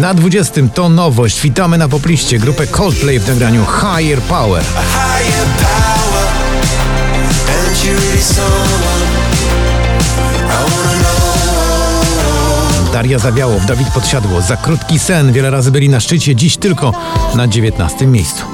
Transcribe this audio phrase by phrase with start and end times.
[0.00, 1.40] Na 20 to nowość.
[1.40, 4.64] Witamy na popliście grupę Coldplay w nagraniu Higher Power.
[12.92, 14.40] Daria Zawiałow, Dawid Podsiadło.
[14.40, 15.32] Za krótki sen.
[15.32, 16.92] Wiele razy byli na szczycie, dziś tylko
[17.34, 18.44] na 19 miejscu.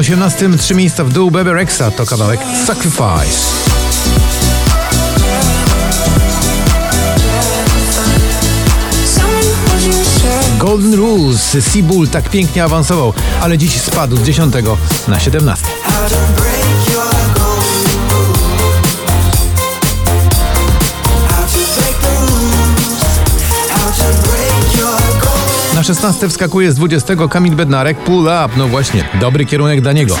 [0.00, 3.38] 18 trzy miejsca w dół Bebe Rexha to kawałek Sacrifice.
[10.58, 14.54] Golden Rules, Seabull tak pięknie awansował, ale dziś spadł z 10
[15.08, 15.66] na 17.
[25.80, 30.16] Na 16 wskakuje z 20 Kamil Bednarek Pull Up, no właśnie, dobry kierunek dla niego.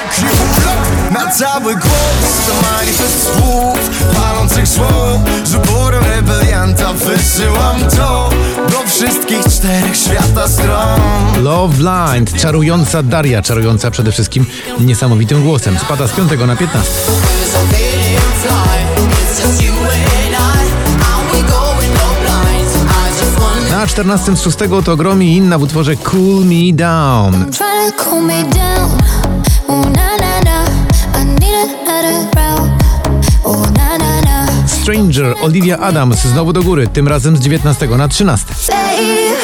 [1.10, 8.30] Na cały głos to manifest słów Palących słów Z uporem rebelianta wysyłam to
[8.70, 11.00] Do wszystkich czterech świata stron
[11.42, 14.46] Love Blind, czarująca Daria, czarująca przede wszystkim
[14.80, 15.78] niesamowitym głosem.
[15.78, 16.90] Spada z 5 na 15.
[23.80, 27.50] Na 14 z 6 to gromi inna w utworze Cool Me Down.
[34.66, 38.46] Stranger, Olivia Adams znowu do góry, tym razem z 19 na 13.
[38.68, 39.40] Babe,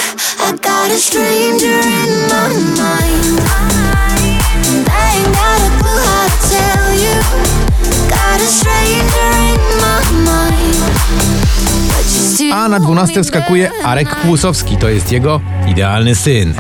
[12.57, 16.55] A na 12 wskakuje Arek Kłusowski, to jest jego idealny syn.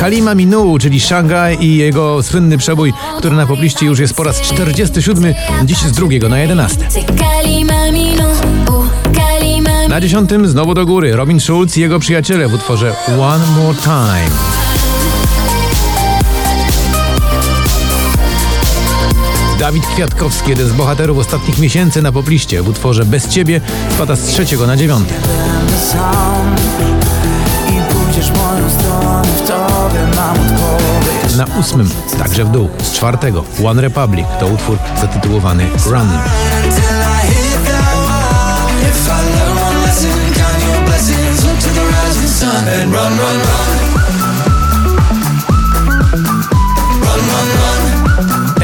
[0.00, 4.40] Kalima Minu, czyli Shanghai i jego słynny przebój, który na popliście już jest po raz
[4.40, 6.88] 47, dziś z drugiego na 11.
[9.94, 14.30] Na 10 znowu do góry Robin Schulz i jego przyjaciele w utworze One More Time.
[19.58, 23.60] Dawid Kwiatkowski, jeden z bohaterów ostatnich miesięcy na popliście w utworze Bez Ciebie
[23.94, 25.08] spada z trzeciego na odpowiedź
[31.36, 36.08] Na ósmym, także w dół, z czwartego One Republic to utwór zatytułowany Run.
[42.66, 43.40] And run, run, run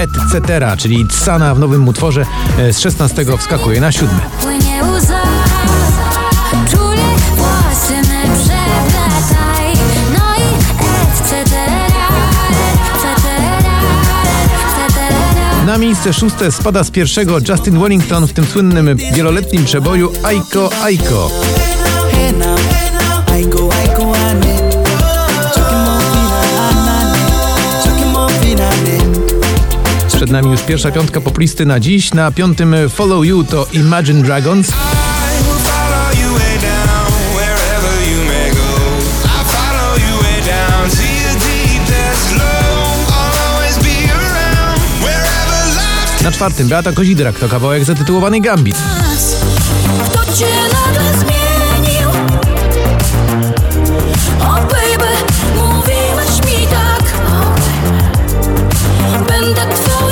[0.00, 2.27] Etc., czyli Tsana w nowym utworze
[2.59, 4.21] e, z 16 wskakuje na siódme.
[4.41, 5.22] Płynie łza
[6.71, 9.72] Czule włosy me przeplataj
[10.16, 10.25] No
[15.66, 21.31] Na miejsce szóste spada z pierwszego Justin Wellington w tym słynnym wieloletnim przeboju Aiko Aiko.
[30.30, 32.14] Przed nami już pierwsza piątka poplisty na dziś.
[32.14, 34.72] Na piątym Follow You to Imagine Dragons.
[46.22, 48.76] Na czwartym Beata Kozidrak to kawałek zatytułowany Gambit.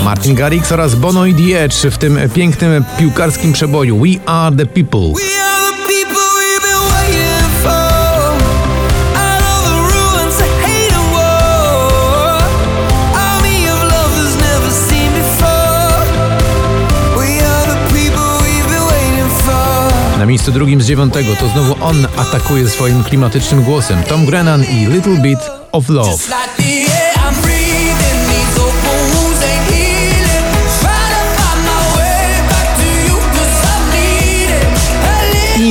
[0.08, 4.66] Martin Garrix oraz Bono i The Edge w tym pięknym piłkarskim przeboju We Are The
[4.66, 5.12] People.
[20.18, 24.02] Na miejscu drugim z dziewiątego to znowu on atakuje swoim klimatycznym głosem.
[24.02, 25.38] Tom Grennan i Little Bit
[25.72, 26.18] of Love.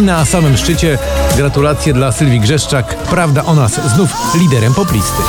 [0.08, 0.98] Na samym szczycie
[1.38, 2.98] gratulacje dla Sylwii Grzeszczak.
[2.98, 5.22] Prawda o nas znów liderem poplisty.